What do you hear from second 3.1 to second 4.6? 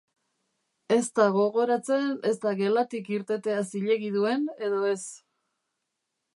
irtetea zilegi duen